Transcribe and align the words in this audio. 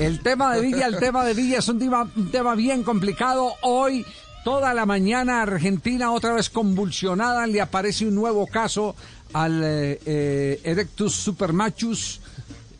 El 0.00 0.20
tema 0.20 0.54
de 0.54 0.62
Villa, 0.62 0.86
el 0.86 0.98
tema 0.98 1.24
de 1.24 1.34
Villa 1.34 1.58
es 1.58 1.68
un 1.68 1.78
tema, 1.78 2.10
un 2.16 2.30
tema 2.30 2.54
bien 2.54 2.82
complicado. 2.82 3.52
Hoy, 3.62 4.04
toda 4.44 4.72
la 4.72 4.86
mañana, 4.86 5.42
Argentina 5.42 6.10
otra 6.12 6.32
vez 6.32 6.48
convulsionada, 6.48 7.46
le 7.46 7.60
aparece 7.60 8.06
un 8.06 8.14
nuevo 8.14 8.46
caso 8.46 8.96
al 9.34 9.60
eh, 9.62 10.00
eh, 10.06 10.60
Erectus 10.64 11.14
Supermachus. 11.14 12.20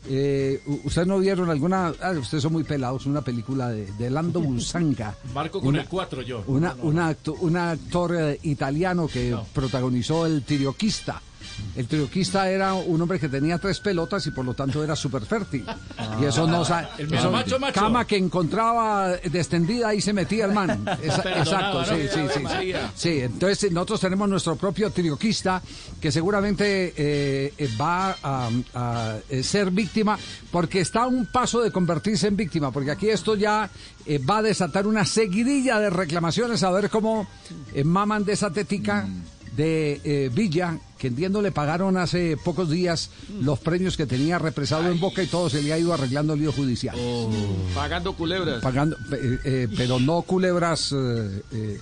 Eh, 0.08 0.62
¿Ustedes 0.84 1.06
no 1.06 1.18
vieron 1.18 1.50
alguna? 1.50 1.92
ah, 2.00 2.12
ustedes 2.12 2.42
son 2.42 2.52
muy 2.54 2.64
pelados, 2.64 3.04
una 3.04 3.20
película 3.20 3.68
de, 3.68 3.92
de 3.92 4.08
Lando 4.08 4.40
Busanga. 4.40 5.14
Marco 5.34 5.60
con 5.60 5.68
Una- 5.68 5.82
el 5.82 5.88
4 5.88 6.22
yo. 6.22 6.42
Una, 6.46 6.70
No, 6.70 6.76
no. 6.76 6.82
una 6.84 7.10
acto- 7.14 7.36
un 7.40 7.56
actor 7.58 8.16
eh, 8.18 8.38
italiano 8.44 9.06
que 9.06 9.30
No. 9.30 9.44
protagonizó 9.52 10.24
el 10.24 10.42
Tirioquista. 10.42 11.20
El 11.76 11.86
Tirioquista 11.86 12.50
era 12.50 12.74
un 12.74 13.00
hombre 13.00 13.18
que 13.20 13.28
tenía 13.28 13.58
tres 13.58 13.80
pelotas 13.80 14.26
y 14.26 14.30
por 14.30 14.44
lo 14.44 14.54
tanto 14.54 14.82
era 14.82 14.96
súper 14.96 15.22
fértil. 15.24 15.64
y 16.20 16.24
eso 16.24 16.46
no 16.46 16.64
sa- 16.64 16.90
El 16.98 17.12
eso- 17.12 17.30
macho, 17.30 17.58
macho. 17.58 17.80
cama 17.80 18.06
que 18.06 18.16
encontraba 18.16 19.08
descendida 19.30 19.88
ahí 19.88 20.00
se 20.00 20.12
metía 20.12 20.46
el 20.46 20.52
man. 20.52 20.84
Esa- 21.02 21.38
exacto, 21.38 21.80
¿no? 21.80 21.86
sí, 21.86 22.08
sí, 22.12 22.20
sí, 22.34 22.72
sí. 22.94 23.20
Entonces 23.20 23.70
nosotros 23.72 24.00
tenemos 24.00 24.28
nuestro 24.28 24.56
propio 24.56 24.90
Tirioquista 24.90 25.62
que 26.00 26.10
seguramente 26.10 26.92
eh, 26.96 27.54
eh, 27.56 27.68
va 27.80 28.16
a, 28.22 28.48
a, 28.74 29.16
eh, 29.28 29.42
ser 29.42 29.70
víctima 29.70 30.18
porque 30.50 30.80
está 30.80 31.02
a 31.04 31.06
un 31.06 31.26
paso 31.26 31.60
de 31.60 31.70
convertirse 31.70 32.26
en 32.26 32.36
víctima, 32.36 32.70
porque 32.72 32.90
aquí 32.90 33.08
esto 33.08 33.36
ya 33.36 33.70
eh, 34.06 34.18
va 34.18 34.38
a 34.38 34.42
desatar 34.42 34.86
una 34.86 35.04
seguidilla 35.04 35.78
de 35.78 35.90
reclamaciones 35.90 36.62
a 36.62 36.70
ver 36.70 36.90
cómo 36.90 37.28
eh, 37.74 37.84
maman 37.84 38.24
de 38.24 38.32
esa 38.32 38.50
tetica 38.50 39.06
de 39.56 40.00
eh, 40.04 40.30
Villa, 40.32 40.78
que 40.98 41.08
entiendo 41.08 41.42
le 41.42 41.50
pagaron 41.52 41.96
hace 41.96 42.36
pocos 42.36 42.70
días 42.70 43.10
los 43.42 43.58
premios 43.58 43.96
que 43.96 44.06
tenía 44.06 44.38
represado 44.38 44.88
en 44.90 45.00
Boca 45.00 45.22
y 45.22 45.26
todo 45.26 45.50
se 45.50 45.62
le 45.62 45.72
ha 45.72 45.78
ido 45.78 45.92
arreglando 45.92 46.34
el 46.34 46.40
lío 46.40 46.52
judicial. 46.52 46.96
Pagando 47.74 48.12
culebras. 48.14 48.62
Pagando, 48.62 48.96
eh, 49.12 49.38
eh, 49.44 49.68
pero 49.76 49.98
no 49.98 50.22
culebras 50.22 50.92
eh, 50.92 51.42
eh, 51.52 51.78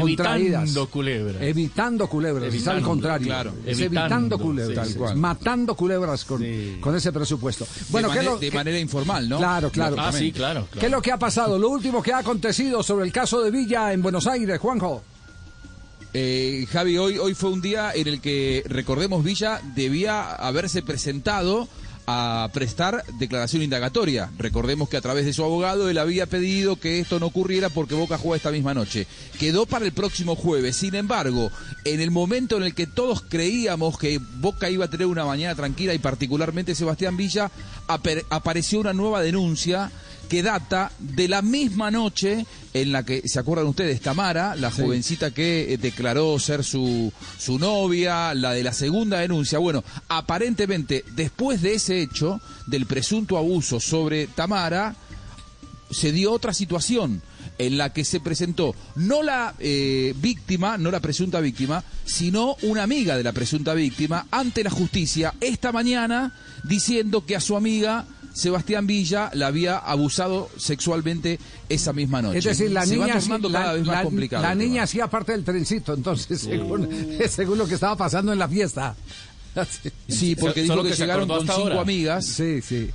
contraídas. 0.00 0.62
Evitando 0.62 0.86
culebras. 0.88 1.42
Evitando 1.42 2.08
culebras, 2.08 2.42
es 2.42 2.48
al 2.48 2.54
Evitando, 2.78 2.88
contrario. 2.88 3.26
claro. 3.26 3.50
Es 3.64 3.78
Evitando, 3.78 4.00
evitando 4.00 4.38
culebras, 4.38 4.88
sí, 4.88 4.94
sí, 4.94 5.00
sí. 5.08 5.14
matando 5.14 5.74
culebras 5.76 6.24
con, 6.24 6.44
con 6.80 6.96
ese 6.96 7.12
presupuesto. 7.12 7.66
Bueno, 7.90 8.08
de, 8.08 8.14
¿qué 8.14 8.18
es 8.20 8.24
mane- 8.24 8.34
lo 8.34 8.40
de 8.40 8.50
que- 8.50 8.56
manera 8.56 8.78
informal, 8.78 9.28
¿no? 9.28 9.38
Claro, 9.38 9.70
claro. 9.70 9.96
Ah, 9.98 10.10
sí, 10.12 10.32
claro. 10.32 10.66
¿Qué 10.78 10.86
es 10.86 10.92
lo 10.92 11.00
que 11.00 11.12
ha 11.12 11.18
pasado? 11.18 11.58
Lo 11.58 11.68
último 11.70 12.02
que 12.02 12.12
ha 12.12 12.18
acontecido 12.18 12.82
sobre 12.82 13.04
el 13.06 13.12
caso 13.12 13.40
de 13.42 13.50
Villa 13.52 13.92
en 13.92 14.02
Buenos 14.02 14.26
Aires, 14.26 14.58
Juanjo. 14.58 15.02
Eh, 16.14 16.66
Javi, 16.70 16.98
hoy, 16.98 17.16
hoy 17.18 17.34
fue 17.34 17.50
un 17.50 17.62
día 17.62 17.92
en 17.94 18.06
el 18.06 18.20
que, 18.20 18.62
recordemos, 18.66 19.24
Villa 19.24 19.60
debía 19.74 20.34
haberse 20.34 20.82
presentado 20.82 21.68
a 22.06 22.50
prestar 22.52 23.04
declaración 23.18 23.62
indagatoria. 23.62 24.30
Recordemos 24.36 24.88
que 24.88 24.96
a 24.96 25.00
través 25.00 25.24
de 25.24 25.32
su 25.32 25.44
abogado 25.44 25.88
él 25.88 25.98
había 25.98 26.26
pedido 26.26 26.76
que 26.76 27.00
esto 27.00 27.20
no 27.20 27.26
ocurriera 27.26 27.68
porque 27.68 27.94
Boca 27.94 28.18
juega 28.18 28.36
esta 28.36 28.50
misma 28.50 28.74
noche. 28.74 29.06
Quedó 29.38 29.66
para 29.66 29.84
el 29.84 29.92
próximo 29.92 30.34
jueves. 30.34 30.76
Sin 30.76 30.94
embargo, 30.94 31.50
en 31.84 32.00
el 32.00 32.10
momento 32.10 32.56
en 32.56 32.64
el 32.64 32.74
que 32.74 32.86
todos 32.86 33.22
creíamos 33.22 33.98
que 33.98 34.18
Boca 34.18 34.68
iba 34.68 34.86
a 34.86 34.90
tener 34.90 35.06
una 35.06 35.24
mañana 35.24 35.54
tranquila 35.54 35.94
y 35.94 35.98
particularmente 35.98 36.74
Sebastián 36.74 37.16
Villa, 37.16 37.50
apareció 37.92 38.80
una 38.80 38.92
nueva 38.92 39.22
denuncia 39.22 39.90
que 40.28 40.42
data 40.42 40.90
de 40.98 41.28
la 41.28 41.42
misma 41.42 41.90
noche 41.90 42.46
en 42.72 42.90
la 42.90 43.04
que, 43.04 43.28
¿se 43.28 43.38
acuerdan 43.38 43.66
ustedes? 43.66 44.00
Tamara, 44.00 44.56
la 44.56 44.70
jovencita 44.70 45.30
que 45.30 45.74
eh, 45.74 45.76
declaró 45.76 46.38
ser 46.38 46.64
su, 46.64 47.12
su 47.38 47.58
novia, 47.58 48.32
la 48.32 48.52
de 48.52 48.62
la 48.62 48.72
segunda 48.72 49.18
denuncia. 49.18 49.58
Bueno, 49.58 49.84
aparentemente, 50.08 51.04
después 51.14 51.60
de 51.60 51.74
ese 51.74 52.00
hecho, 52.00 52.40
del 52.66 52.86
presunto 52.86 53.36
abuso 53.36 53.78
sobre 53.78 54.26
Tamara, 54.26 54.96
se 55.90 56.12
dio 56.12 56.32
otra 56.32 56.54
situación 56.54 57.20
en 57.58 57.78
la 57.78 57.92
que 57.92 58.04
se 58.04 58.20
presentó 58.20 58.74
no 58.96 59.22
la 59.22 59.54
eh, 59.58 60.14
víctima, 60.16 60.78
no 60.78 60.90
la 60.90 61.00
presunta 61.00 61.40
víctima, 61.40 61.84
sino 62.04 62.56
una 62.62 62.82
amiga 62.82 63.16
de 63.16 63.22
la 63.24 63.32
presunta 63.32 63.74
víctima 63.74 64.26
ante 64.30 64.64
la 64.64 64.70
justicia 64.70 65.34
esta 65.40 65.70
mañana 65.72 66.32
diciendo 66.64 67.24
que 67.26 67.36
a 67.36 67.40
su 67.40 67.56
amiga 67.56 68.04
Sebastián 68.34 68.86
Villa 68.86 69.30
la 69.34 69.48
había 69.48 69.76
abusado 69.76 70.48
sexualmente 70.56 71.38
esa 71.68 71.92
misma 71.92 72.22
noche. 72.22 72.38
Es 72.38 72.44
decir, 72.46 72.70
la 72.70 72.86
se 72.86 72.94
niña, 72.96 73.14
va 73.18 73.38
la, 73.50 73.60
cada 73.60 73.72
vez 73.74 73.84
más 73.84 73.96
la- 73.96 74.02
complicado. 74.04 74.42
la 74.42 74.54
niña 74.54 74.72
tema. 74.72 74.82
hacía 74.84 75.06
parte 75.10 75.32
del 75.32 75.44
trencito, 75.44 75.92
entonces, 75.92 76.40
según, 76.40 76.88
según 77.28 77.58
lo 77.58 77.66
que 77.66 77.74
estaba 77.74 77.94
pasando 77.96 78.32
en 78.32 78.38
la 78.38 78.48
fiesta. 78.48 78.96
Sí, 80.08 80.34
porque 80.34 80.62
dijo 80.62 80.82
que, 80.82 80.90
que 80.90 80.96
llegaron 80.96 81.28
con 81.28 81.40
cinco 81.40 81.52
ahora. 81.52 81.80
amigas. 81.82 82.24
Sí, 82.24 82.62
sí. 82.62 82.88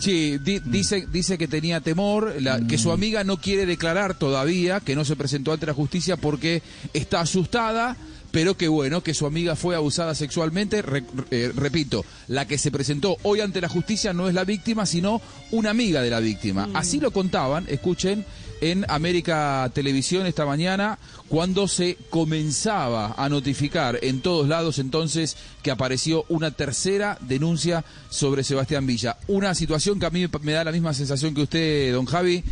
Sí, 0.00 0.38
di- 0.38 0.60
dice, 0.64 1.06
dice 1.10 1.38
que 1.38 1.48
tenía 1.48 1.80
temor, 1.80 2.34
la- 2.40 2.60
que 2.66 2.78
su 2.78 2.92
amiga 2.92 3.24
no 3.24 3.36
quiere 3.40 3.66
declarar 3.66 4.18
todavía, 4.18 4.80
que 4.80 4.94
no 4.96 5.04
se 5.04 5.16
presentó 5.16 5.52
ante 5.52 5.66
la 5.66 5.74
justicia 5.74 6.16
porque 6.16 6.62
está 6.94 7.20
asustada, 7.20 7.96
pero 8.30 8.56
que 8.56 8.68
bueno, 8.68 9.02
que 9.02 9.14
su 9.14 9.24
amiga 9.26 9.56
fue 9.56 9.74
abusada 9.74 10.14
sexualmente. 10.14 10.82
Re- 10.82 11.04
eh, 11.30 11.50
repito, 11.54 12.04
la 12.28 12.46
que 12.46 12.58
se 12.58 12.70
presentó 12.70 13.16
hoy 13.22 13.40
ante 13.40 13.60
la 13.60 13.68
justicia 13.70 14.12
no 14.12 14.28
es 14.28 14.34
la 14.34 14.44
víctima, 14.44 14.84
sino 14.84 15.22
una 15.50 15.70
amiga 15.70 16.02
de 16.02 16.10
la 16.10 16.20
víctima. 16.20 16.68
Así 16.74 17.00
lo 17.00 17.10
contaban, 17.10 17.64
escuchen, 17.68 18.24
en 18.60 18.84
América 18.88 19.70
Televisión 19.74 20.26
esta 20.26 20.44
mañana, 20.46 20.98
cuando 21.28 21.68
se 21.68 21.96
comenzaba 22.10 23.14
a 23.16 23.28
notificar 23.28 23.98
en 24.02 24.20
todos 24.20 24.48
lados 24.48 24.78
entonces 24.78 25.36
que 25.62 25.70
apareció 25.70 26.24
una 26.28 26.50
tercera 26.50 27.18
denuncia 27.20 27.84
sobre 28.10 28.44
Sebastián 28.44 28.86
Villa. 28.86 29.16
Una 29.28 29.54
situación 29.54 29.98
que 30.00 30.06
a 30.06 30.10
mí 30.10 30.26
me- 30.42 30.52
da 30.52 30.64
la 30.64 30.72
misma 30.72 30.94
sensación 30.94 31.34
que 31.34 31.42
usted, 31.42 31.92
don 31.92 32.06
Javi. 32.06 32.42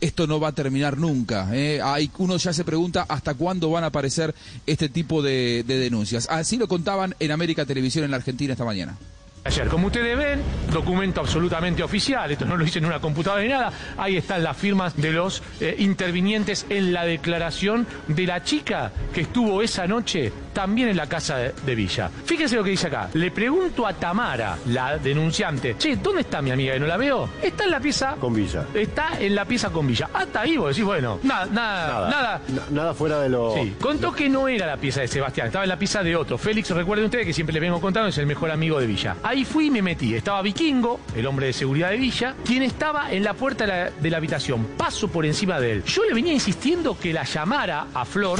Esto 0.00 0.26
no 0.26 0.40
va 0.40 0.48
a 0.48 0.52
terminar 0.52 0.98
nunca. 0.98 1.48
¿eh? 1.52 1.80
Hay, 1.80 2.10
uno 2.18 2.36
ya 2.36 2.52
se 2.52 2.64
pregunta 2.64 3.06
hasta 3.08 3.34
cuándo 3.34 3.70
van 3.70 3.84
a 3.84 3.86
aparecer 3.86 4.34
este 4.66 4.88
tipo 4.88 5.22
de, 5.22 5.62
de 5.64 5.78
denuncias. 5.78 6.26
Así 6.28 6.56
lo 6.56 6.66
contaban 6.66 7.14
en 7.20 7.30
América 7.30 7.64
Televisión 7.66 8.04
en 8.04 8.10
la 8.10 8.16
Argentina 8.16 8.52
esta 8.54 8.64
mañana. 8.64 8.96
Ayer, 9.44 9.66
como 9.66 9.88
ustedes 9.88 10.16
ven, 10.16 10.40
documento 10.72 11.20
absolutamente 11.20 11.82
oficial, 11.82 12.30
esto 12.30 12.44
no 12.44 12.56
lo 12.56 12.64
hice 12.64 12.78
en 12.78 12.84
una 12.86 13.00
computadora 13.00 13.42
ni 13.42 13.48
nada, 13.48 13.72
ahí 13.96 14.16
están 14.16 14.44
las 14.44 14.56
firmas 14.56 14.96
de 14.96 15.10
los 15.10 15.42
eh, 15.60 15.74
intervinientes 15.80 16.64
en 16.68 16.92
la 16.92 17.04
declaración 17.04 17.84
de 18.06 18.24
la 18.24 18.44
chica 18.44 18.92
que 19.12 19.22
estuvo 19.22 19.60
esa 19.60 19.88
noche 19.88 20.32
también 20.52 20.88
en 20.88 20.96
la 20.96 21.06
casa 21.08 21.36
de, 21.36 21.52
de 21.64 21.74
Villa. 21.74 22.10
Fíjense 22.24 22.56
lo 22.56 22.64
que 22.64 22.70
dice 22.70 22.86
acá, 22.88 23.08
le 23.14 23.30
pregunto 23.30 23.86
a 23.86 23.92
Tamara, 23.94 24.56
la 24.66 24.98
denunciante, 24.98 25.76
che, 25.78 25.96
¿dónde 25.96 26.22
está 26.22 26.42
mi 26.42 26.50
amiga 26.50 26.74
que 26.74 26.80
no 26.80 26.86
la 26.86 26.96
veo? 26.96 27.28
Está 27.42 27.64
en 27.64 27.70
la 27.70 27.80
pieza... 27.80 28.16
Con 28.20 28.34
Villa. 28.34 28.66
Está 28.74 29.18
en 29.20 29.34
la 29.34 29.44
pieza 29.44 29.70
con 29.70 29.86
Villa. 29.86 30.10
Hasta 30.12 30.40
ahí 30.42 30.56
vos 30.56 30.68
decís, 30.70 30.84
bueno, 30.84 31.18
nada, 31.22 31.46
nada, 31.46 32.10
nada. 32.10 32.40
Na- 32.48 32.62
nada 32.70 32.94
fuera 32.94 33.20
de 33.20 33.28
lo. 33.28 33.54
Sí, 33.54 33.74
contó 33.80 34.12
que 34.12 34.28
no 34.28 34.48
era 34.48 34.66
la 34.66 34.76
pieza 34.76 35.00
de 35.00 35.08
Sebastián, 35.08 35.46
estaba 35.48 35.64
en 35.64 35.68
la 35.70 35.78
pieza 35.78 36.02
de 36.02 36.14
otro. 36.16 36.38
Félix, 36.38 36.70
recuerden 36.70 37.06
ustedes 37.06 37.26
que 37.26 37.32
siempre 37.32 37.52
les 37.52 37.62
vengo 37.62 37.80
contando, 37.80 38.08
es 38.08 38.18
el 38.18 38.26
mejor 38.26 38.50
amigo 38.50 38.78
de 38.80 38.86
Villa. 38.86 39.16
Ahí 39.22 39.44
fui 39.44 39.66
y 39.66 39.70
me 39.70 39.82
metí. 39.82 40.14
Estaba 40.14 40.42
Vikingo, 40.42 41.00
el 41.14 41.26
hombre 41.26 41.46
de 41.46 41.52
seguridad 41.52 41.90
de 41.90 41.96
Villa, 41.96 42.34
quien 42.44 42.62
estaba 42.62 43.12
en 43.12 43.24
la 43.24 43.34
puerta 43.34 43.64
de 43.66 43.72
la, 43.72 43.90
de 43.90 44.10
la 44.10 44.16
habitación. 44.18 44.64
Paso 44.76 45.08
por 45.08 45.24
encima 45.26 45.60
de 45.60 45.72
él. 45.72 45.84
Yo 45.84 46.04
le 46.04 46.14
venía 46.14 46.32
insistiendo 46.32 46.98
que 46.98 47.12
la 47.12 47.24
llamara 47.24 47.86
a 47.94 48.04
Flor. 48.04 48.38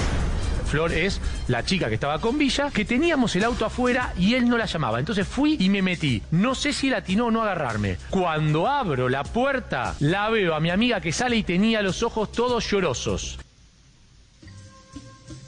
Flor 0.73 0.95
es 0.95 1.21
la 1.49 1.67
chica 1.67 1.91
que 1.91 1.97
estaba 1.97 2.19
con 2.19 2.39
Villa, 2.39 2.71
que 2.71 2.87
teníamos 2.87 3.37
el 3.37 3.45
auto 3.45 3.67
afuera 3.67 4.15
y 4.19 4.33
él 4.33 4.49
no 4.49 4.57
la 4.57 4.65
llamaba. 4.65 5.01
Entonces 5.01 5.29
fui 5.29 5.59
y 5.61 5.69
me 5.69 5.83
metí. 5.83 6.23
No 6.31 6.55
sé 6.55 6.73
si 6.73 6.89
él 6.89 6.95
atinó 6.95 7.27
o 7.27 7.31
no 7.31 7.43
agarrarme. 7.43 7.99
Cuando 8.09 8.67
abro 8.67 9.11
la 9.11 9.23
puerta, 9.23 9.95
la 10.01 10.31
veo 10.31 10.55
a 10.55 10.61
mi 10.61 10.71
amiga 10.71 11.03
que 11.03 11.13
sale 11.13 11.37
y 11.37 11.43
tenía 11.43 11.83
los 11.83 12.03
ojos 12.03 12.33
todos 12.33 12.71
llorosos. 12.71 13.39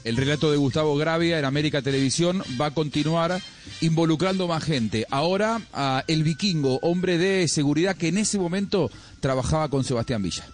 El 0.03 0.15
relato 0.15 0.51
de 0.51 0.57
Gustavo 0.57 0.95
Gravia 0.95 1.39
en 1.39 1.45
América 1.45 1.81
Televisión 1.81 2.43
va 2.61 2.67
a 2.67 2.71
continuar 2.75 3.41
involucrando 3.81 4.47
más 4.47 4.63
gente. 4.63 5.07
Ahora 5.09 5.59
el 6.05 6.21
vikingo, 6.21 6.77
hombre 6.83 7.17
de 7.17 7.47
seguridad 7.47 7.97
que 7.97 8.09
en 8.09 8.19
ese 8.19 8.37
momento 8.37 8.91
trabajaba 9.21 9.69
con 9.69 9.83
Sebastián 9.83 10.21
Villa. 10.21 10.45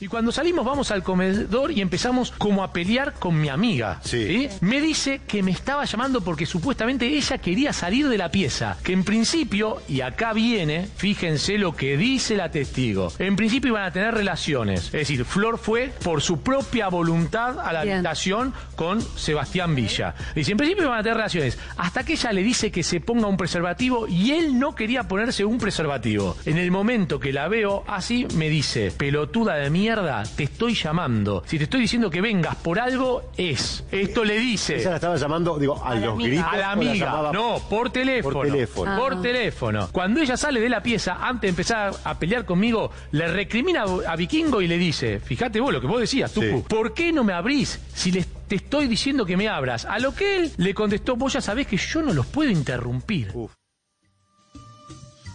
Y 0.00 0.06
cuando 0.06 0.30
salimos 0.30 0.64
vamos 0.64 0.92
al 0.92 1.02
comedor 1.02 1.72
y 1.72 1.80
empezamos 1.80 2.30
como 2.30 2.62
a 2.62 2.72
pelear 2.72 3.14
con 3.14 3.40
mi 3.40 3.48
amiga. 3.48 3.98
Sí. 4.04 4.48
Me 4.60 4.80
dice 4.80 5.22
que 5.26 5.42
me 5.42 5.50
estaba 5.50 5.84
llamando 5.86 6.20
porque 6.20 6.46
supuestamente 6.46 7.06
ella 7.06 7.38
quería 7.38 7.72
salir 7.72 8.08
de 8.08 8.16
la 8.16 8.30
pieza. 8.30 8.76
Que 8.84 8.92
en 8.92 9.02
principio, 9.02 9.78
y 9.88 10.02
acá 10.02 10.32
viene, 10.32 10.88
fíjense 10.96 11.58
lo 11.58 11.74
que 11.74 11.96
dice 11.96 12.36
la 12.36 12.48
testigo. 12.48 13.12
En 13.18 13.34
principio 13.34 13.70
iban 13.70 13.86
a 13.86 13.90
tener 13.90 14.14
relaciones. 14.14 14.84
Es 14.86 14.92
decir, 14.92 15.24
Flor 15.24 15.58
fue 15.58 15.92
por 16.04 16.22
su 16.22 16.42
propia 16.42 16.86
voluntad 16.88 17.58
a 17.58 17.72
la 17.72 17.82
Bien. 17.82 17.96
habitación 17.96 18.54
con 18.76 19.02
Sebastián 19.02 19.74
Villa. 19.74 20.14
Dice, 20.32 20.52
en 20.52 20.58
principio 20.58 20.84
iban 20.84 21.00
a 21.00 21.02
tener 21.02 21.16
relaciones. 21.16 21.58
Hasta 21.76 22.04
que 22.04 22.12
ella 22.12 22.30
le 22.30 22.44
dice 22.44 22.70
que 22.70 22.84
se 22.84 23.00
ponga 23.00 23.26
un 23.26 23.36
preservativo 23.36 24.06
y 24.06 24.30
él 24.30 24.60
no 24.60 24.76
quería 24.76 25.08
ponerse 25.08 25.44
un 25.44 25.58
preservativo. 25.58 26.36
En 26.46 26.56
el 26.56 26.70
momento 26.70 27.18
que 27.18 27.32
la 27.32 27.48
veo 27.48 27.82
así, 27.88 28.28
me 28.36 28.48
dice, 28.48 28.92
pelotuda 28.92 29.56
de 29.56 29.70
mierda 29.70 29.87
mierda 29.88 30.22
te 30.36 30.44
estoy 30.44 30.74
llamando. 30.74 31.42
Si 31.46 31.56
te 31.56 31.64
estoy 31.64 31.80
diciendo 31.80 32.10
que 32.10 32.20
vengas 32.20 32.56
por 32.56 32.78
algo, 32.78 33.30
es. 33.38 33.84
Esto 33.90 34.22
le 34.22 34.38
dice. 34.38 34.76
Ella 34.76 34.90
la 34.90 34.96
estaba 34.96 35.16
llamando, 35.16 35.58
digo, 35.58 35.82
a, 35.82 35.94
los 35.94 36.18
gritos. 36.18 36.44
A 36.52 36.56
la 36.58 36.70
amiga, 36.72 37.30
no, 37.32 37.58
por 37.70 37.88
teléfono. 37.90 38.34
Por 38.34 38.46
teléfono. 38.46 38.96
Por 38.98 39.14
Ah. 39.14 39.22
teléfono. 39.22 39.88
Cuando 39.90 40.20
ella 40.20 40.36
sale 40.36 40.60
de 40.60 40.68
la 40.68 40.82
pieza, 40.82 41.16
antes 41.22 41.42
de 41.42 41.48
empezar 41.48 41.92
a 42.04 42.18
pelear 42.18 42.44
conmigo, 42.44 42.90
le 43.12 43.28
recrimina 43.28 43.84
a 44.06 44.14
Vikingo 44.16 44.60
y 44.60 44.68
le 44.68 44.76
dice, 44.76 45.20
fíjate 45.20 45.58
vos 45.58 45.72
lo 45.72 45.80
que 45.80 45.86
vos 45.86 46.00
decías, 46.00 46.32
Tucu, 46.32 46.58
Sí. 46.58 46.64
¿por 46.68 46.92
qué 46.92 47.10
no 47.10 47.24
me 47.24 47.32
abrís 47.32 47.80
si 47.94 48.12
les 48.12 48.26
te 48.46 48.56
estoy 48.56 48.88
diciendo 48.88 49.24
que 49.24 49.38
me 49.38 49.48
abras? 49.48 49.86
A 49.86 49.98
lo 49.98 50.14
que 50.14 50.36
él 50.36 50.52
le 50.58 50.74
contestó, 50.74 51.16
vos 51.16 51.32
ya 51.32 51.40
sabés 51.40 51.66
que 51.66 51.78
yo 51.78 52.02
no 52.02 52.12
los 52.12 52.26
puedo 52.26 52.50
interrumpir. 52.50 53.32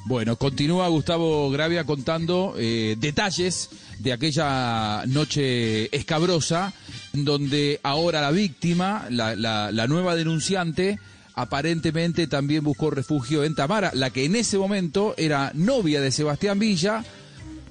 Bueno, 0.06 0.36
continúa 0.36 0.90
Gustavo 0.90 1.50
Gravia 1.50 1.86
contando 1.86 2.56
eh, 2.58 2.98
detalles 3.00 3.70
de 4.00 4.12
aquella 4.12 5.06
noche 5.08 5.96
escabrosa, 5.96 6.74
donde 7.14 7.80
ahora 7.84 8.20
la 8.22 8.32
víctima, 8.32 9.06
la, 9.10 9.36
la- 9.36 9.72
la 9.72 9.88
nueva 9.88 10.16
denunciante, 10.16 11.00
aparentemente 11.36 12.28
también 12.28 12.64
buscó 12.66 12.90
refugio 12.90 13.46
en 13.46 13.56
Tamara, 13.56 13.92
la 13.94 14.10
que 14.10 14.26
en 14.26 14.36
ese 14.36 14.58
momento 14.58 15.14
era 15.18 15.52
novia 15.56 16.02
de 16.02 16.12
Sebastián 16.12 16.60
Villa 16.60 17.04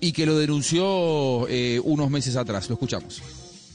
y 0.01 0.13
que 0.13 0.25
lo 0.25 0.39
denunció 0.39 1.47
eh, 1.49 1.81
unos 1.85 2.09
meses 2.11 2.37
atrás. 2.37 2.67
Lo 2.71 2.75
escuchamos. 2.77 3.21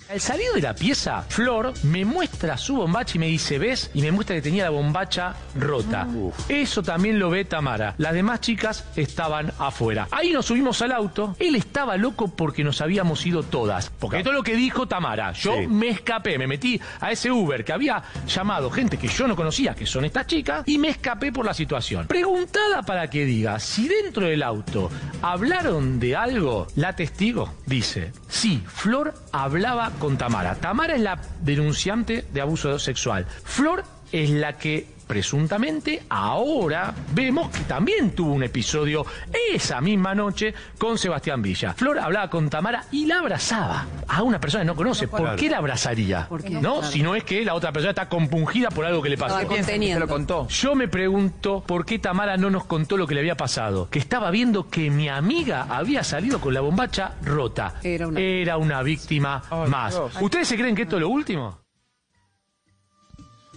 Al 0.09 0.21
salir 0.21 0.45
de 0.55 0.61
la 0.61 0.73
pieza, 0.73 1.21
Flor 1.23 1.73
me 1.83 2.05
muestra 2.05 2.55
su 2.57 2.77
bombacha 2.77 3.17
y 3.17 3.19
me 3.19 3.27
dice, 3.27 3.59
¿ves? 3.59 3.91
Y 3.93 4.01
me 4.01 4.11
muestra 4.13 4.37
que 4.37 4.41
tenía 4.41 4.63
la 4.63 4.69
bombacha 4.69 5.35
rota. 5.53 6.07
Eso 6.47 6.81
también 6.81 7.19
lo 7.19 7.29
ve 7.29 7.43
Tamara. 7.43 7.93
Las 7.97 8.13
demás 8.13 8.39
chicas 8.39 8.85
estaban 8.95 9.51
afuera. 9.59 10.07
Ahí 10.11 10.31
nos 10.31 10.45
subimos 10.45 10.81
al 10.81 10.93
auto. 10.93 11.35
Él 11.39 11.55
estaba 11.55 11.97
loco 11.97 12.29
porque 12.29 12.63
nos 12.63 12.79
habíamos 12.79 13.25
ido 13.25 13.43
todas. 13.43 13.89
Porque 13.99 14.19
es 14.19 14.25
lo 14.25 14.43
que 14.43 14.55
dijo 14.55 14.87
Tamara. 14.87 15.33
Yo 15.33 15.53
Sí. 15.57 15.67
me 15.67 15.89
escapé, 15.89 16.37
me 16.37 16.47
metí 16.47 16.79
a 17.01 17.11
ese 17.11 17.29
Uber 17.29 17.65
que 17.65 17.73
había 17.73 18.01
llamado 18.27 18.69
gente 18.71 18.97
que 18.97 19.09
yo 19.09 19.27
no 19.27 19.35
conocía, 19.35 19.75
que 19.75 19.85
son 19.85 20.05
estas 20.05 20.25
chicas, 20.25 20.63
y 20.67 20.77
me 20.77 20.87
escapé 20.87 21.33
por 21.33 21.45
la 21.45 21.53
situación. 21.53 22.07
Preguntada 22.07 22.81
para 22.83 23.09
que 23.09 23.25
diga 23.25 23.59
si 23.59 23.89
dentro 23.89 24.25
del 24.27 24.41
auto 24.43 24.89
hablaron 25.21 25.99
de 25.99 26.15
algo, 26.15 26.67
la 26.77 26.95
testigo 26.95 27.53
dice, 27.65 28.13
sí, 28.29 28.63
Flor 28.67 29.13
hablaba 29.33 29.91
con 29.99 30.17
Tamara. 30.17 30.55
Tamara 30.55 30.95
es 30.95 31.01
la 31.01 31.19
denunciante 31.41 32.25
de 32.33 32.41
abuso 32.41 32.79
sexual. 32.79 33.25
Flor 33.43 33.83
es 34.11 34.29
la 34.29 34.57
que 34.57 34.87
presuntamente 35.07 36.03
ahora 36.09 36.93
vemos 37.13 37.49
que 37.49 37.61
también 37.61 38.11
tuvo 38.11 38.33
un 38.33 38.43
episodio 38.43 39.05
esa 39.53 39.81
misma 39.81 40.13
noche 40.13 40.53
con 40.77 40.97
Sebastián 40.97 41.41
Villa. 41.41 41.73
Flor 41.73 41.99
hablaba 41.99 42.29
con 42.29 42.49
Tamara 42.49 42.83
y 42.91 43.05
la 43.05 43.19
abrazaba 43.19 43.85
a 44.07 44.21
una 44.23 44.39
persona 44.39 44.63
que 44.63 44.67
no 44.67 44.75
conoce. 44.75 45.07
¿Por 45.07 45.35
qué 45.35 45.49
la 45.49 45.57
abrazaría? 45.57 46.27
¿Por 46.27 46.43
qué? 46.43 46.49
¿No? 46.51 46.79
Claro. 46.79 46.91
Si 46.91 47.01
no 47.01 47.15
es 47.15 47.23
que 47.23 47.43
la 47.45 47.53
otra 47.55 47.71
persona 47.71 47.91
está 47.91 48.09
compungida 48.09 48.69
por 48.69 48.85
algo 48.85 49.01
que 49.01 49.09
le 49.09 49.17
pasó. 49.17 49.39
Estaba 49.39 49.55
conteniendo. 49.55 50.07
contó? 50.07 50.47
Yo 50.49 50.75
me 50.75 50.87
pregunto 50.87 51.63
por 51.65 51.85
qué 51.85 51.99
Tamara 51.99 52.37
no 52.37 52.49
nos 52.49 52.65
contó 52.65 52.97
lo 52.97 53.07
que 53.07 53.13
le 53.15 53.21
había 53.21 53.37
pasado. 53.37 53.89
Que 53.89 53.99
estaba 53.99 54.29
viendo 54.31 54.69
que 54.69 54.89
mi 54.89 55.09
amiga 55.09 55.67
había 55.69 56.03
salido 56.03 56.39
con 56.39 56.53
la 56.53 56.61
bombacha 56.61 57.13
rota. 57.23 57.75
Era 57.83 58.07
una- 58.07 58.19
Era 58.19 58.57
una 58.57 58.81
víctima 58.83 59.41
más. 59.67 59.99
¿Ustedes 60.21 60.47
se 60.47 60.55
creen 60.57 60.75
que 60.75 60.83
esto 60.83 60.97
es 60.97 61.01
lo 61.01 61.09
último? 61.09 61.59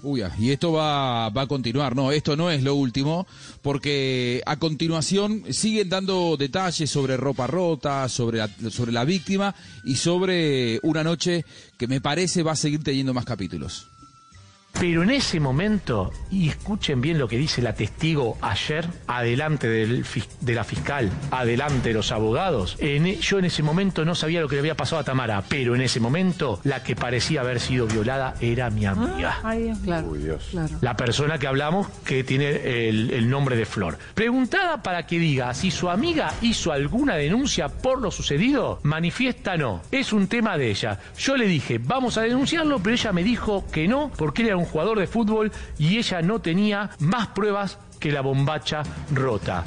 Uy, 0.03 0.23
ah, 0.23 0.35
y 0.39 0.51
esto 0.51 0.73
va, 0.73 1.29
va 1.29 1.43
a 1.43 1.47
continuar. 1.47 1.95
No, 1.95 2.11
esto 2.13 2.37
no 2.37 2.51
es 2.51 2.63
lo 2.63 2.75
último, 2.75 3.27
porque 3.63 4.43
a 4.47 4.57
continuación 4.57 5.45
siguen 5.51 5.89
dando 5.89 6.37
detalles 6.39 6.91
sobre 6.91 7.17
ropa 7.17 7.47
rota, 7.47 8.09
sobre 8.09 8.39
la, 8.39 8.49
sobre 8.71 8.93
la 8.93 9.05
víctima 9.05 9.55
y 9.85 9.97
sobre 9.97 10.81
una 10.83 11.05
noche 11.05 11.45
que 11.77 11.87
me 11.87 12.01
parece 12.01 12.43
va 12.43 12.53
a 12.53 12.57
seguir 12.57 12.83
teniendo 12.83 13.13
más 13.13 13.25
capítulos. 13.25 13.90
Pero 14.81 15.03
en 15.03 15.11
ese 15.11 15.41
momento, 15.41 16.11
y 16.31 16.49
escuchen 16.49 17.03
bien 17.03 17.19
lo 17.19 17.29
que 17.29 17.37
dice 17.37 17.61
la 17.61 17.75
testigo 17.75 18.39
ayer, 18.41 18.87
adelante 19.07 19.69
del 19.69 20.05
de 20.41 20.55
la 20.55 20.65
fiscal, 20.65 21.11
adelante 21.31 21.91
de 21.91 21.95
los 21.95 22.11
abogados, 22.13 22.77
en 22.81 23.07
e- 23.07 23.17
yo 23.17 23.39
en 23.39 23.45
ese 23.45 23.63
momento 23.63 24.07
no 24.07 24.15
sabía 24.15 24.41
lo 24.41 24.49
que 24.49 24.55
le 24.57 24.61
había 24.61 24.77
pasado 24.77 25.01
a 25.01 25.05
Tamara, 25.05 25.45
pero 25.47 25.75
en 25.75 25.83
ese 25.83 26.01
momento 26.01 26.61
la 26.65 26.83
que 26.83 26.97
parecía 26.97 27.43
haber 27.43 27.61
sido 27.61 27.87
violada 27.87 28.35
era 28.41 28.71
mi 28.71 28.87
amiga. 28.87 29.39
Claro. 29.85 30.09
Uy, 30.09 30.21
Dios. 30.21 30.49
Claro. 30.51 30.75
La 30.81 30.97
persona 30.97 31.39
que 31.39 31.47
hablamos 31.47 31.89
que 32.05 32.25
tiene 32.25 32.89
el, 32.89 33.11
el 33.11 33.29
nombre 33.29 33.57
de 33.57 33.67
Flor. 33.67 33.99
Preguntada 34.15 34.83
para 34.83 35.07
que 35.07 35.19
diga 35.19 35.53
si 35.53 35.71
su 35.71 35.91
amiga 35.91 36.33
hizo 36.41 36.73
alguna 36.73 37.17
denuncia 37.17 37.69
por 37.69 38.01
lo 38.01 38.11
sucedido, 38.11 38.81
manifiesta 38.83 39.59
no. 39.59 39.83
Es 39.91 40.15
un 40.15 40.27
tema 40.27 40.57
de 40.57 40.71
ella. 40.71 40.99
Yo 41.19 41.37
le 41.37 41.47
dije, 41.47 41.79
vamos 41.79 42.17
a 42.17 42.23
denunciarlo, 42.23 42.79
pero 42.83 42.95
ella 42.95 43.13
me 43.13 43.23
dijo 43.23 43.67
que 43.71 43.87
no, 43.87 44.11
porque 44.17 44.41
él 44.43 44.49
era 44.49 44.57
un 44.57 44.70
jugador 44.71 44.99
de 44.99 45.07
fútbol 45.07 45.53
y 45.79 45.99
ella 45.99 46.23
no 46.23 46.41
tenía 46.41 46.91
más 47.01 47.29
pruebas 47.29 47.79
que 47.99 48.13
la 48.13 48.23
bombacha 48.23 48.83
rota. 49.13 49.65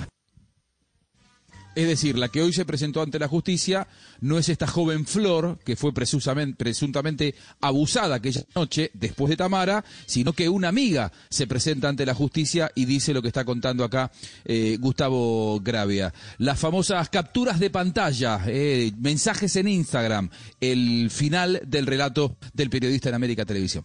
Es 1.76 1.88
decir, 1.88 2.18
la 2.18 2.30
que 2.30 2.42
hoy 2.42 2.54
se 2.54 2.66
presentó 2.66 3.02
ante 3.02 3.18
la 3.18 3.28
justicia 3.28 3.88
no 4.22 4.38
es 4.38 4.48
esta 4.48 4.68
joven 4.68 5.08
Flor, 5.08 5.58
que 5.66 5.76
fue 5.76 5.92
presuntamente 5.92 7.34
abusada 7.62 8.16
aquella 8.16 8.44
noche 8.56 8.92
después 8.94 9.30
de 9.30 9.38
Tamara, 9.38 9.84
sino 10.06 10.34
que 10.34 10.50
una 10.50 10.68
amiga 10.68 11.12
se 11.30 11.48
presenta 11.48 11.90
ante 11.90 12.06
la 12.06 12.14
justicia 12.14 12.72
y 12.76 12.86
dice 12.86 13.14
lo 13.14 13.22
que 13.22 13.30
está 13.30 13.44
contando 13.44 13.84
acá 13.84 14.12
eh, 14.46 14.78
Gustavo 14.80 15.60
Gravia. 15.62 16.14
Las 16.38 16.60
famosas 16.60 17.10
capturas 17.10 17.60
de 17.60 17.72
pantalla, 17.72 18.42
eh, 18.46 18.92
mensajes 19.00 19.56
en 19.56 19.68
Instagram, 19.68 20.30
el 20.62 21.10
final 21.10 21.62
del 21.66 21.88
relato 21.88 22.38
del 22.54 22.70
periodista 22.70 23.10
en 23.10 23.16
América 23.16 23.46
Televisión. 23.46 23.84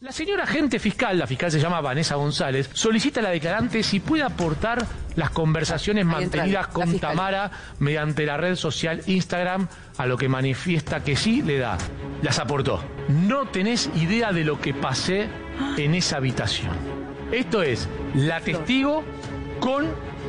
La 0.00 0.12
señora 0.12 0.44
agente 0.44 0.78
fiscal, 0.78 1.18
la 1.18 1.26
fiscal 1.26 1.50
se 1.50 1.58
llama 1.58 1.80
Vanessa 1.80 2.14
González, 2.14 2.70
solicita 2.72 3.18
a 3.18 3.24
la 3.24 3.30
declarante 3.30 3.82
si 3.82 3.98
puede 3.98 4.22
aportar 4.22 4.86
las 5.16 5.30
conversaciones 5.30 6.06
mantenidas 6.06 6.68
con. 6.68 7.00
Tamara 7.00 7.50
mediante 7.80 8.24
la 8.24 8.36
red 8.36 8.54
social 8.54 9.02
Instagram, 9.06 9.66
a 9.96 10.06
lo 10.06 10.16
que 10.16 10.28
manifiesta 10.28 11.02
que 11.02 11.16
sí 11.16 11.42
le 11.42 11.58
da. 11.58 11.78
Las 12.22 12.38
aportó. 12.38 12.80
No 13.08 13.48
tenés 13.48 13.90
idea 13.96 14.30
de 14.30 14.44
lo 14.44 14.60
que 14.60 14.72
pasé 14.72 15.28
en 15.76 15.96
esa 15.96 16.18
habitación. 16.18 16.76
Esto 17.32 17.64
es 17.64 17.88
la 18.14 18.38
testigo 18.38 19.02
con 19.58 19.88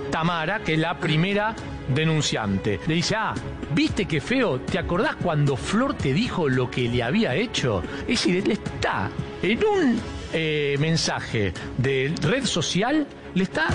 Tamara, 0.10 0.62
que 0.62 0.74
es 0.74 0.80
la 0.80 0.98
primera 0.98 1.56
denunciante. 1.94 2.80
Le 2.88 2.96
dice, 2.96 3.16
ah, 3.18 3.34
¿viste 3.74 4.06
qué 4.06 4.22
feo? 4.22 4.60
¿Te 4.62 4.80
acordás 4.80 5.16
cuando 5.16 5.56
Flor 5.56 5.94
te 5.96 6.14
dijo 6.14 6.48
lo 6.50 6.70
que 6.70 6.88
le 6.90 7.04
había 7.04 7.36
hecho? 7.36 7.82
Es 8.02 8.08
decir, 8.26 8.38
él 8.38 8.52
está 8.52 9.10
en 9.42 9.60
un 9.66 10.00
eh, 10.34 10.76
mensaje 10.80 11.54
de 11.78 12.14
red 12.22 12.46
social, 12.46 13.06
le 13.34 13.44
está 13.44 13.68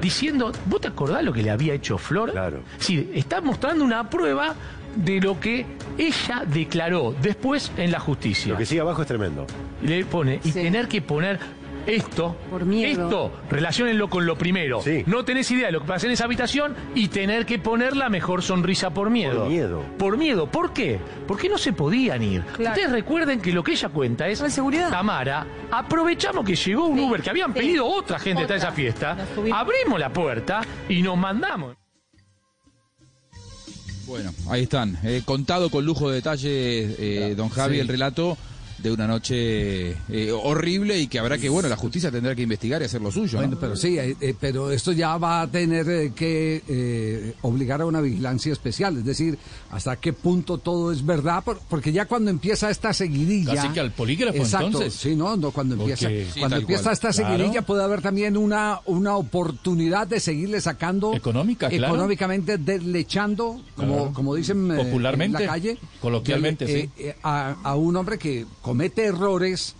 diciendo, 0.00 0.52
¿vos 0.66 0.80
te 0.80 0.88
acordás 0.88 1.22
lo 1.24 1.32
que 1.32 1.42
le 1.42 1.50
había 1.50 1.74
hecho 1.74 1.98
Flor? 1.98 2.32
Claro. 2.32 2.62
Sí, 2.78 3.10
está 3.14 3.40
mostrando 3.40 3.84
una 3.84 4.08
prueba 4.08 4.54
de 4.94 5.20
lo 5.20 5.38
que 5.38 5.66
ella 5.98 6.44
declaró 6.46 7.14
después 7.20 7.70
en 7.76 7.90
la 7.90 8.00
justicia 8.00 8.52
Lo 8.52 8.58
que 8.58 8.64
sigue 8.64 8.80
abajo 8.80 9.02
es 9.02 9.08
tremendo. 9.08 9.46
le 9.82 10.04
pone 10.06 10.40
y 10.42 10.48
Sí. 10.52 10.52
tener 10.62 10.88
que 10.88 11.02
poner 11.02 11.38
esto, 11.86 12.36
Por 12.50 12.64
miedo. 12.64 13.04
esto, 13.04 13.32
relaciónenlo 13.50 14.08
con 14.10 14.26
lo 14.26 14.36
primero. 14.36 14.80
Sí. 14.82 15.02
No 15.06 15.24
tenés 15.24 15.50
idea 15.50 15.66
de 15.66 15.72
lo 15.72 15.80
que 15.80 15.86
pasa 15.86 16.06
en 16.06 16.12
esa 16.12 16.24
habitación 16.24 16.74
y 16.94 17.08
tener 17.08 17.46
que 17.46 17.58
poner 17.58 17.96
la 17.96 18.08
mejor 18.08 18.42
sonrisa 18.42 18.90
por 18.90 19.10
miedo. 19.10 19.40
Por 19.42 19.48
miedo. 19.48 19.82
Por 19.98 20.16
miedo. 20.18 20.50
¿Por 20.50 20.72
qué? 20.72 20.98
Porque 21.26 21.48
no 21.48 21.58
se 21.58 21.72
podían 21.72 22.22
ir. 22.22 22.42
Claro. 22.42 22.70
Ustedes 22.74 22.92
recuerden 22.92 23.40
que 23.40 23.52
lo 23.52 23.62
que 23.62 23.72
ella 23.72 23.88
cuenta 23.88 24.26
es 24.28 24.40
No 24.40 24.46
hay 24.46 24.52
seguridad. 24.52 24.90
Tamara, 24.90 25.46
aprovechamos 25.70 26.44
que 26.44 26.54
llegó 26.56 26.86
un 26.86 26.98
Sí, 26.98 27.04
Uber 27.04 27.22
que 27.22 27.30
habían 27.30 27.52
sí. 27.52 27.58
pedido 27.60 27.86
otra 27.86 28.18
gente 28.18 28.42
está 28.42 28.54
Otra. 28.54 28.68
esa 28.68 28.72
fiesta, 28.76 29.16
abrimos 29.52 29.98
la 30.00 30.12
puerta 30.12 30.60
y 30.88 31.02
nos 31.02 31.16
mandamos. 31.16 31.76
Bueno, 34.06 34.30
ahí 34.48 34.62
están. 34.62 34.96
Eh, 35.02 35.22
contado 35.24 35.68
con 35.68 35.84
lujo 35.84 36.08
de 36.10 36.16
detalle, 36.16 36.50
eh, 37.30 37.34
don 37.34 37.48
Javi, 37.48 37.74
Sí. 37.74 37.80
el 37.80 37.88
relato 37.88 38.38
de 38.78 38.92
una 38.92 39.06
noche 39.06 39.90
eh, 40.08 40.30
horrible 40.32 40.98
y 41.00 41.06
que 41.06 41.18
habrá 41.18 41.38
que, 41.38 41.48
bueno, 41.48 41.68
la 41.68 41.76
justicia 41.76 42.10
tendrá 42.10 42.34
que 42.34 42.42
investigar 42.42 42.82
y 42.82 42.84
hacer 42.84 43.00
lo 43.00 43.10
suyo. 43.10 43.40
¿no? 43.40 43.46
Bueno, 43.46 43.58
pero 43.60 43.76
sí, 43.76 43.98
eh, 43.98 44.16
eh, 44.20 44.34
pero 44.38 44.70
esto 44.70 44.92
ya 44.92 45.16
va 45.16 45.42
a 45.42 45.46
tener 45.50 45.88
eh, 45.88 46.12
que 46.14 46.62
eh, 46.68 47.34
obligar 47.42 47.80
a 47.80 47.86
una 47.86 48.00
vigilancia 48.00 48.52
especial, 48.52 48.98
es 48.98 49.04
decir, 49.04 49.38
hasta 49.70 49.96
qué 49.96 50.12
punto 50.12 50.58
todo 50.58 50.92
es 50.92 51.04
verdad, 51.04 51.42
por- 51.44 51.58
porque 51.68 51.92
ya 51.92 52.04
cuando 52.06 52.30
empieza 52.30 52.70
esta 52.70 52.92
seguidilla... 52.92 53.54
Casi 53.54 53.68
que 53.68 53.80
al 53.80 53.92
polígrafo, 53.92 54.38
Exacto, 54.38 54.66
entonces. 54.66 54.94
sí, 54.94 55.14
no, 55.16 55.36
no 55.36 55.50
cuando 55.50 55.76
Porque- 55.76 55.92
empieza, 55.92 56.32
Sí, 56.34 56.40
cuando 56.40 56.56
empieza 56.56 56.82
cual. 56.84 56.92
esta 56.94 57.10
Claro. 57.12 57.36
seguidilla 57.36 57.62
puede 57.62 57.82
haber 57.82 58.02
también 58.02 58.36
una, 58.36 58.80
una 58.86 59.16
oportunidad 59.16 60.06
de 60.06 60.20
seguirle 60.20 60.60
sacando... 60.60 61.14
Económica, 61.14 61.68
claro. 61.68 61.94
Económicamente 61.94 62.58
deslechando, 62.58 63.60
como, 63.74 63.94
Claro. 63.96 64.12
como 64.12 64.34
dicen 64.34 64.68
Popularmente, 64.76 65.38
en 65.38 65.46
la 65.46 65.52
calle... 65.52 65.78
coloquialmente, 66.00 66.66
sí. 66.66 66.90
eh, 66.98 67.14
a, 67.22 67.56
a 67.62 67.74
un 67.76 67.96
hombre 67.96 68.18
que 68.18 68.44
comete 68.76 69.04
errores, 69.06 69.74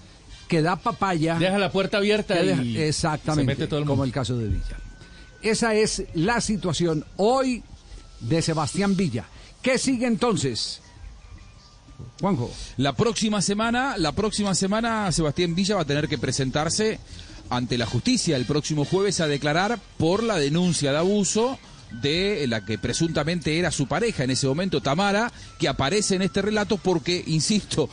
que 0.48 0.62
da 0.62 0.76
papaya... 0.76 1.38
Deja 1.38 1.58
la 1.58 1.70
puerta 1.70 1.98
abierta 1.98 2.40
y 2.42 2.46
deja- 2.46 2.62
exactamente, 2.86 3.52
se 3.52 3.58
mete 3.58 3.66
todo 3.68 3.78
el 3.78 3.84
mundo. 3.84 3.92
como 3.92 4.04
el 4.04 4.12
caso 4.12 4.36
de 4.38 4.48
Villa. 4.48 4.76
Esa 5.42 5.74
es 5.74 6.04
la 6.14 6.40
situación 6.40 7.04
hoy 7.16 7.62
de 8.20 8.40
Sebastián 8.42 8.96
Villa. 8.96 9.26
¿Qué 9.60 9.76
sigue 9.78 10.06
entonces? 10.06 10.80
Juanjo. 12.20 12.50
La 12.78 12.94
próxima 12.94 13.42
semana, 13.42 13.96
la 13.98 14.12
próxima 14.12 14.54
semana 14.54 15.10
Sebastián 15.12 15.54
Villa 15.54 15.76
va 15.76 15.82
a 15.82 15.86
tener 15.86 16.08
que 16.08 16.18
presentarse 16.18 16.98
ante 17.50 17.76
la 17.78 17.86
justicia 17.86 18.36
el 18.36 18.46
próximo 18.46 18.84
jueves 18.84 19.20
a 19.20 19.26
declarar 19.28 19.78
por 19.98 20.22
la 20.22 20.36
denuncia 20.36 20.90
de 20.92 20.98
abuso 20.98 21.58
de 22.02 22.46
la 22.48 22.64
que 22.64 22.78
presuntamente 22.78 23.58
era 23.58 23.70
su 23.70 23.86
pareja 23.86 24.24
en 24.24 24.30
ese 24.30 24.46
momento, 24.48 24.80
Tamara, 24.80 25.32
que 25.58 25.68
aparece 25.68 26.16
en 26.16 26.22
este 26.22 26.42
relato 26.42 26.76
porque, 26.78 27.22
insisto, 27.28 27.88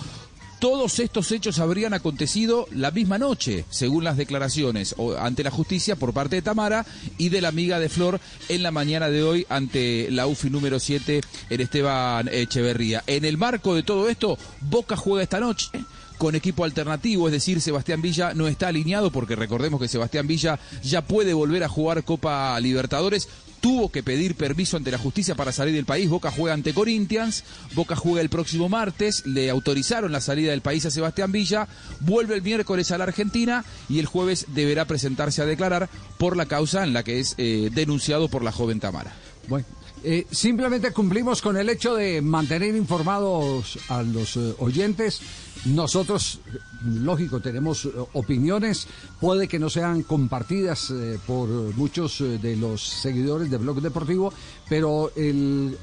todos 0.64 1.00
estos 1.00 1.30
hechos 1.34 1.60
habrían 1.60 1.94
acontecido 1.94 2.68
la 2.72 2.90
misma 2.90 3.18
noche, 3.18 3.66
según 3.70 4.06
las 4.06 4.16
declaraciones 4.16 4.96
ante 5.20 5.44
la 5.44 5.52
justicia 5.52 5.98
por 5.98 6.14
parte 6.14 6.38
de 6.38 6.42
Tamara 6.42 6.86
y 7.18 7.28
de 7.28 7.42
la 7.42 7.50
amiga 7.50 7.80
de 7.80 7.90
Flor 7.90 8.22
en 8.48 8.64
la 8.64 8.72
mañana 8.72 9.10
de 9.10 9.24
hoy 9.24 9.46
ante 9.50 10.08
la 10.10 10.26
UFI 10.26 10.50
número 10.50 10.80
7 10.80 11.20
en 11.50 11.60
Esteban 11.60 12.30
Echeverría. 12.32 13.04
En 13.08 13.26
el 13.26 13.38
marco 13.38 13.76
de 13.76 13.84
todo 13.84 14.08
esto, 14.08 14.38
Boca 14.62 14.96
juega 14.96 15.24
esta 15.24 15.42
noche 15.42 15.70
con 16.18 16.34
equipo 16.34 16.64
alternativo, 16.64 17.28
es 17.28 17.34
decir, 17.34 17.60
Sebastián 17.60 18.02
Villa 18.02 18.34
no 18.34 18.48
está 18.48 18.70
alineado 18.70 19.12
porque 19.12 19.36
recordemos 19.36 19.82
que 19.82 19.90
Sebastián 19.90 20.28
Villa 20.28 20.60
ya 20.82 21.02
puede 21.02 21.34
volver 21.34 21.66
a 21.66 21.68
jugar 21.68 22.06
Copa 22.06 22.58
Libertadores. 22.62 23.28
Tuvo 23.64 23.90
que 23.90 24.04
pedir 24.04 24.36
permiso 24.36 24.76
ante 24.76 24.92
la 24.92 24.98
justicia 24.98 25.36
para 25.36 25.54
salir 25.54 25.74
del 25.74 25.86
país. 25.86 26.10
Boca 26.10 26.30
juega 26.32 26.54
ante 26.54 26.74
Corinthians. 26.74 27.46
Boca 27.76 27.96
juega 27.96 28.20
el 28.20 28.28
próximo 28.28 28.68
martes. 28.68 29.26
Le 29.26 29.50
autorizaron 29.50 30.12
la 30.12 30.20
salida 30.20 30.52
del 30.52 30.60
país 30.60 30.86
a 30.86 30.92
Sebastián 30.92 31.32
Villa. 31.32 31.70
Vuelve 32.02 32.36
el 32.36 32.42
miércoles 32.42 32.92
a 32.92 32.98
la 32.98 33.06
Argentina 33.06 33.64
y 33.88 34.00
el 34.00 34.06
jueves 34.06 34.48
deberá 34.50 34.84
presentarse 34.84 35.42
a 35.42 35.46
declarar 35.46 35.90
por 36.18 36.36
la 36.36 36.46
causa 36.46 36.84
en 36.84 36.92
la 36.92 37.04
que 37.04 37.22
es 37.22 37.36
eh, 37.38 37.70
denunciado 37.74 38.28
por 38.28 38.44
la 38.44 38.52
joven 38.52 38.82
Tamara. 38.82 39.14
Bueno, 39.48 39.66
eh, 40.04 40.28
simplemente 40.30 40.92
cumplimos 40.92 41.42
con 41.42 41.56
el 41.56 41.70
hecho 41.70 41.96
de 41.96 42.22
mantener 42.22 42.76
informados 42.76 43.80
a 43.88 44.04
los 44.04 44.36
eh, 44.36 44.56
oyentes. 44.58 45.22
Nosotros, 45.66 46.42
lógico, 46.86 47.40
tenemos 47.40 47.86
eh, 47.86 47.92
opiniones, 48.14 48.86
puede 49.22 49.48
que 49.48 49.60
no 49.60 49.70
sean 49.70 50.04
compartidas 50.04 50.90
eh, 50.92 51.18
por 51.26 51.48
muchos 51.76 52.20
eh, 52.20 52.38
de 52.38 52.58
los 52.58 52.84
seguidores 52.84 53.50
de 53.50 53.58
Blog 53.58 53.82
Deportivo, 53.82 54.34
pero 54.68 55.12
el 55.16 55.78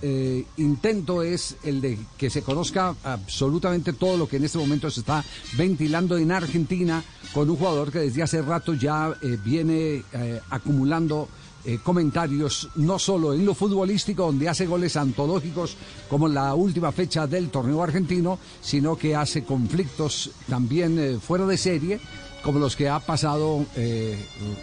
intento 0.58 1.22
es 1.22 1.56
el 1.64 1.80
de 1.80 1.99
que 2.18 2.28
se 2.28 2.42
conozca 2.42 2.94
absolutamente 3.04 3.94
todo 3.94 4.18
lo 4.18 4.28
que 4.28 4.37
en 4.37 4.44
este 4.44 4.58
momento 4.58 4.90
se 4.90 5.00
está 5.00 5.25
ventilando 5.56 6.18
en 6.18 6.32
Argentina 6.32 7.02
con 7.32 7.49
un 7.49 7.56
jugador 7.56 7.90
que 7.90 8.00
desde 8.00 8.22
hace 8.22 8.42
rato 8.42 8.75
ya 8.75 9.14
viene 9.44 10.02
acumulando 10.50 11.28
eh, 11.64 11.79
comentarios 11.83 12.69
no 12.76 12.99
solo 12.99 13.35
en 13.35 13.45
lo 13.45 13.55
futbolístico, 13.55 14.25
donde 14.25 14.49
hace 14.49 14.67
goles 14.67 14.97
antológicos 14.97 15.76
como 16.09 16.26
en 16.26 16.35
la 16.35 16.55
última 16.55 16.90
fecha 16.90 17.26
del 17.26 17.50
torneo 17.50 17.83
argentino, 17.83 18.38
sino 18.62 18.97
que 18.97 19.14
hace 19.14 19.45
conflictos 19.45 20.31
también 20.49 20.99
eh, 20.99 21.19
fuera 21.21 21.45
de 21.47 21.59
serie, 21.59 22.00
como 22.43 22.59
los 22.59 22.76
que 22.76 22.88
ha 22.88 23.00
pasado 23.00 23.67
eh, 23.76 24.19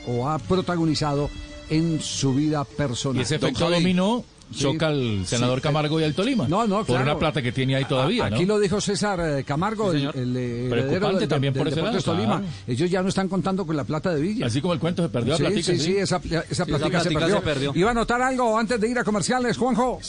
o 0.08 0.28
ha 0.28 0.40
protagonizado 0.40 1.30
en 1.70 2.02
su 2.02 2.34
vida 2.34 2.64
personal. 2.64 3.20
Y 3.20 3.24
ese 3.24 3.36
efecto 3.36 3.70
dominó. 3.70 4.24
Choca 4.54 4.88
al 4.88 5.26
senador 5.26 5.60
Sí. 5.60 5.64
Camargo 5.64 6.00
y 6.00 6.04
al 6.04 6.14
Tolima. 6.14 6.48
No, 6.48 6.66
no, 6.68 6.84
Por 6.86 7.02
una 7.02 7.18
plata 7.18 7.42
que 7.42 7.52
tiene 7.52 7.76
ahí 7.76 7.86
todavía, 7.86 8.26
Aquí 8.26 8.46
¿no? 8.46 8.56
lo 8.56 8.60
dijo 8.60 8.80
César 8.82 9.20
eh, 9.40 9.44
Camargo, 9.44 9.92
el, 9.92 10.10
el, 10.14 10.38
eh, 10.38 10.66
heredero 10.68 10.70
Preocupante 10.90 11.20
de- 11.22 11.28
también 11.28 11.54
del 11.54 11.64
por 11.64 11.68
ese 11.74 11.82
lado, 11.82 12.02
Tolima. 12.02 12.38
claro. 12.40 12.54
Ellos 12.68 12.90
ya 12.90 13.02
no 13.02 13.10
están 13.10 13.28
contando 13.28 13.66
con 13.66 13.76
la 13.76 13.84
plata 13.84 14.14
de 14.14 14.22
Villa. 14.22 14.46
Así 14.48 14.62
como 14.62 14.74
el 14.74 14.80
cuento 14.80 15.04
se 15.04 15.10
perdió 15.10 15.36
sí, 15.38 15.44
platica, 15.44 15.64
sí, 15.74 15.80
sí, 15.80 15.98
esa, 15.98 16.22
esa 16.50 16.66
platica 16.66 17.00
se, 17.02 17.10
platica 17.10 17.20
perdió. 17.20 17.36
se 17.38 17.42
perdió. 17.42 17.72
¿Iba 17.76 17.92
a 17.92 17.94
notar 17.94 18.22
algo 18.22 18.58
antes 18.58 18.80
de 18.80 18.90
ir 18.90 18.98
a 19.00 19.04
comerciales, 19.04 19.58
Juanjo? 19.58 20.00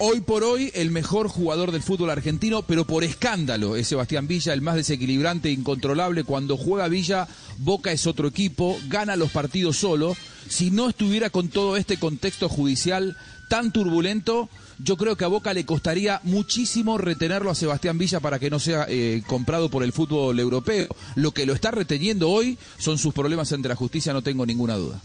Hoy 0.00 0.20
por 0.20 0.44
hoy, 0.44 0.70
el 0.74 0.92
mejor 0.92 1.26
jugador 1.26 1.72
del 1.72 1.82
fútbol 1.82 2.10
argentino, 2.10 2.62
pero 2.62 2.86
por 2.86 3.02
escándalo, 3.02 3.74
es 3.74 3.88
Sebastián 3.88 4.28
Villa, 4.28 4.52
el 4.52 4.62
más 4.62 4.76
desequilibrante, 4.76 5.50
incontrolable. 5.50 6.22
Cuando 6.22 6.56
juega 6.56 6.86
Villa, 6.86 7.26
Boca 7.58 7.90
es 7.90 8.06
otro 8.06 8.28
equipo, 8.28 8.78
gana 8.86 9.16
los 9.16 9.32
partidos 9.32 9.76
solo. 9.76 10.16
Si 10.48 10.70
no 10.70 10.88
estuviera 10.88 11.30
con 11.30 11.48
todo 11.48 11.76
este 11.76 11.96
contexto 11.96 12.48
judicial 12.48 13.16
tan 13.48 13.72
turbulento, 13.72 14.48
yo 14.78 14.96
creo 14.96 15.16
que 15.16 15.24
a 15.24 15.28
Boca 15.28 15.52
le 15.52 15.66
costaría 15.66 16.20
muchísimo 16.22 16.96
retenerlo 16.96 17.50
a 17.50 17.56
Sebastián 17.56 17.98
Villa 17.98 18.20
para 18.20 18.38
que 18.38 18.50
no 18.50 18.60
sea 18.60 18.86
eh, 18.88 19.24
comprado 19.26 19.68
por 19.68 19.82
el 19.82 19.92
fútbol 19.92 20.38
europeo. 20.38 20.86
Lo 21.16 21.32
que 21.32 21.44
lo 21.44 21.54
está 21.54 21.72
reteniendo 21.72 22.30
hoy 22.30 22.56
son 22.78 22.98
sus 22.98 23.12
problemas 23.12 23.52
ante 23.52 23.68
la 23.68 23.74
justicia, 23.74 24.12
no 24.12 24.22
tengo 24.22 24.46
ninguna 24.46 24.76
duda. 24.76 25.00